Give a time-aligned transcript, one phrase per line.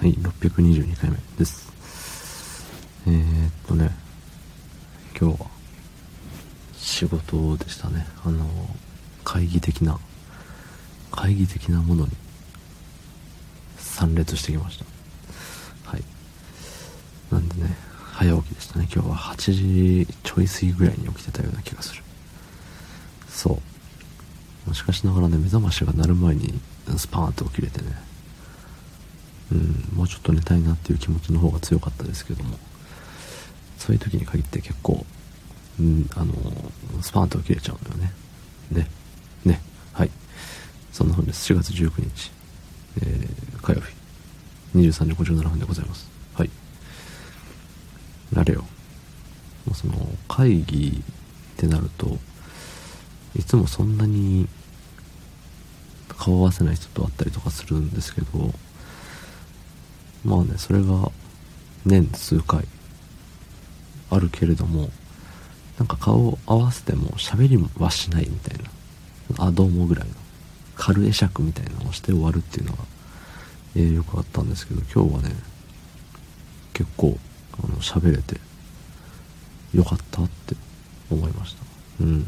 [0.00, 1.70] はい、622回目です。
[3.06, 3.90] えー、っとね、
[5.14, 5.46] 今日は
[6.74, 8.06] 仕事でしたね。
[8.24, 8.46] あの、
[9.24, 9.98] 会議的な、
[11.10, 12.12] 会議的なものに
[13.76, 14.86] 参列してきました。
[15.90, 16.04] はい。
[17.30, 17.76] なんでね、
[18.14, 18.88] 早起きでしたね。
[18.90, 22.02] 今日は8時ちょい過ぎぐらいに起きてたような気がする。
[23.28, 23.60] そ
[24.66, 24.68] う。
[24.70, 26.58] もしかしながらね、目覚ましが鳴る前に
[26.96, 28.08] スパーンって起きれてね、
[29.52, 32.58] うん、もうちょっと寝たいなっていう気持ちの方が強かったですけども。
[33.80, 35.06] そういう時に限って結構、
[35.80, 36.34] うん、あの
[37.00, 38.12] スパーンと起きれちゃうんだよね。
[38.70, 38.90] ね
[39.46, 39.60] ね
[39.94, 40.10] はい。
[40.92, 41.50] そんな本です。
[41.50, 42.30] 4月19日、
[43.00, 43.96] えー、火曜日。
[44.76, 46.10] 23時57分でございます。
[46.34, 46.50] はい。
[48.36, 49.94] あれよもうその
[50.28, 51.02] 会議
[51.54, 52.18] ってなると
[53.34, 54.46] いつもそんなに
[56.08, 58.52] 顔合わせない人と会ったりとかするんですけど
[60.24, 61.10] まあね、それが
[61.84, 62.64] 年数回
[64.10, 64.90] あるけれども、
[65.78, 68.58] なんか顔を合わせても喋りはしないみたい
[69.38, 70.14] な、あ、どうもぐらいの、
[70.74, 72.84] 軽会釈みたいなのをして終わるっていうのが、
[73.76, 75.34] えー、よくあったんですけど、今日はね、
[76.74, 77.18] 結構、
[77.62, 78.38] あの、喋れて、
[79.74, 80.56] よかったって
[81.10, 81.62] 思いました。
[82.00, 82.24] うん。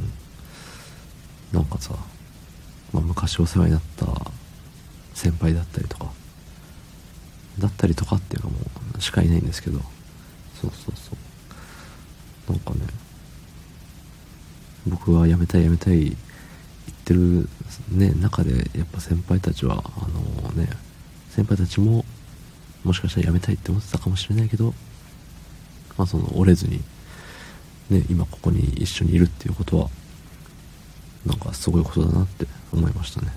[1.52, 1.94] なんかさ、
[2.92, 4.06] まあ、昔お世話になった
[5.14, 6.10] 先輩だったりとか、
[7.58, 9.80] だったりとかっていうのもしかいないんですけど。
[10.60, 12.52] そうそうそう。
[12.52, 12.80] なんかね
[14.86, 16.14] 僕は辞めたい辞めたい言っ
[17.04, 17.48] てる
[17.90, 20.68] ね中でやっぱ先輩たちはあのね
[21.30, 22.04] 先輩たちも
[22.84, 24.74] もしかしたら辞めたいって思ってたかもしれないけど
[25.96, 26.80] まあその折れずに
[27.90, 29.88] ね今ここに一緒にいるっていうことは
[31.24, 33.28] なんかすごいことだなって思いましたね。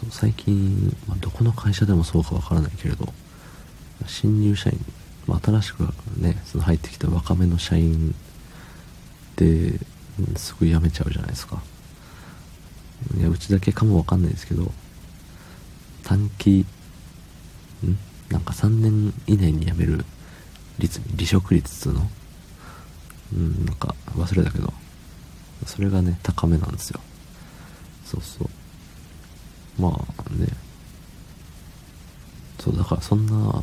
[0.00, 3.12] そう最近、まあ、どこの会社でもそうかわからないけれど
[4.06, 4.78] 新入社員、
[5.26, 5.82] まあ、新しく
[6.16, 8.14] ねその入ってきた若めの社員
[9.32, 9.78] って
[10.36, 11.62] すぐ辞めちゃうじゃないですか。
[13.18, 14.70] いやうちだけかもわかんないですけど
[16.04, 16.66] 短期
[17.86, 17.96] ん？
[18.30, 20.04] なんか3年以内に辞める
[20.78, 22.10] 率離職率っつうの？
[23.34, 24.72] うんなんか忘れたけど
[25.66, 27.00] それがね高めなんですよ。
[28.04, 28.48] そうそう。
[29.78, 30.48] まあね。
[32.58, 33.62] そうだからそんな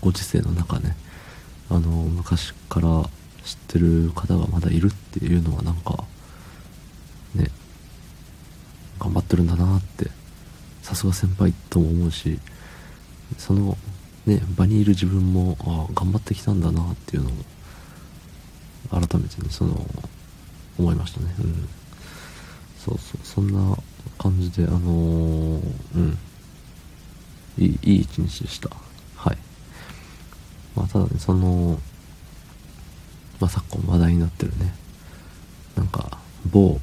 [0.00, 0.96] ご時世の中ね
[1.68, 2.88] あの昔から
[3.44, 6.04] 知ってる方がまだいるっていうのはなんか
[7.34, 7.48] ね
[8.98, 10.10] 頑張ってるんだなって
[10.82, 12.38] さすが先輩とも思うし
[13.36, 13.76] その
[14.26, 17.36] ね場にいる自分もあ頑張ってきたんだなっていうのも
[18.90, 19.86] 改めてねその
[20.78, 21.34] 思いましたね。
[21.38, 21.68] うん。
[22.78, 23.76] そうそうそんな
[24.20, 25.62] 感じであのー、
[25.94, 26.18] うん。
[27.56, 28.68] いいいい一日でした。
[29.16, 29.38] はい。
[30.76, 31.80] まあただねその
[33.40, 34.74] まあ昨今話題になってるね。
[35.74, 36.18] なんか
[36.50, 36.78] 某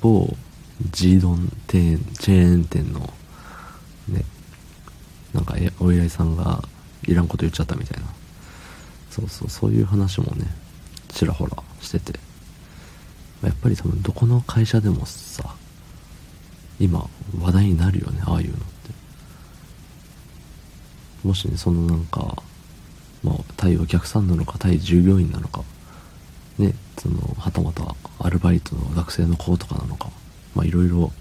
[0.00, 0.36] 某
[0.90, 3.00] ジードン店チェーン店の
[4.08, 4.24] ね
[5.32, 6.60] なんかお依頼さんが
[7.04, 8.08] いらんこと言っちゃったみたいな。
[9.10, 10.44] そうそうそういう話もね
[11.08, 12.18] ちらほらしてて。
[13.44, 15.54] やっぱり多分どこの会社でもさ
[16.78, 17.08] 今
[17.40, 18.66] 話題になるよねああいうのって。
[21.26, 22.42] もしねそのなんか
[23.22, 25.62] まあ対お客さんなのか対従業員なのか
[26.58, 30.10] ねそのはたまたアルバイトの学生の子とかなのか
[30.54, 31.12] まあいろいろ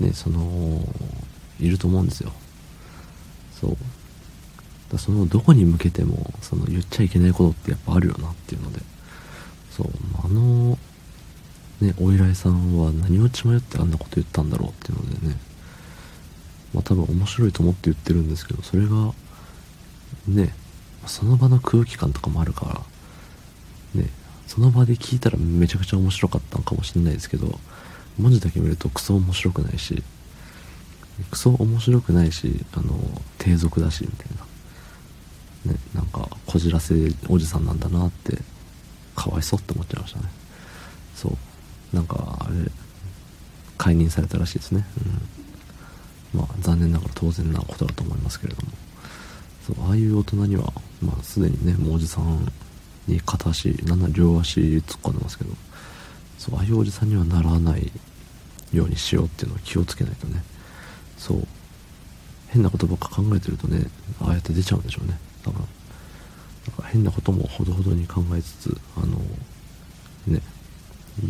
[0.00, 0.80] ねその
[1.60, 2.32] いると思うんですよ。
[3.60, 3.76] そう。
[4.92, 8.80] だそのどこに向けてもその言っちゃいけないことってやっぱあるよなっていうので。
[9.70, 9.90] そう。
[10.22, 10.78] あの
[11.84, 15.36] ねお依頼さんは何を血迷ってあんなこと言ったんだろうっていうのでね。
[16.74, 19.12] まあ多分面白いと思って言ってるんですけどそれが
[20.26, 20.52] ね
[21.06, 22.84] その場の空気感とかもあるか
[23.94, 24.10] らね
[24.46, 27.58] その場で聞いたらめちゃくちゃ面白かったのかもしれないですけど
[28.18, 30.02] 文字だけ見るとクソ面白くないし
[31.30, 32.98] クソ面白くないしあの
[33.38, 34.44] 低俗だしみたいな。
[35.72, 36.94] ねなんかこじらせ
[37.28, 38.36] おじさんなんだなって
[39.16, 40.26] かわいそうって思っちゃいましたね。
[41.14, 41.36] そう。
[41.94, 42.70] なんかあれ
[43.78, 44.84] 解任されたらしいですね。
[46.34, 46.40] うん。
[46.40, 48.68] まあ残念ながら当然なことだと思いますけれども。
[49.66, 52.52] そうああいう大人にはまあすでにねもうおじさん
[53.06, 55.50] に片足なんなら両足突っ込んでますけど。
[56.38, 57.90] そうああいうおじさんにはならない
[58.72, 60.42] ようにしようっていうのを気をつけないとね。
[61.16, 61.46] そう。
[62.48, 63.86] 変なことばっか考えてるとね
[64.20, 65.18] ああやって出ちゃうんでしょうね。
[65.44, 65.60] 多分。
[66.66, 69.18] だから変なこともほどほどに考えつつあの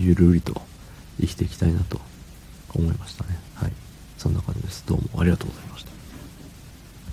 [0.04, 0.60] ゆるりと
[1.18, 2.00] 生きていきたいなと
[2.74, 3.38] 思いましたね。
[3.54, 3.72] はい。
[4.18, 4.84] そんな感じです。
[4.86, 5.93] どうもありがとうございました。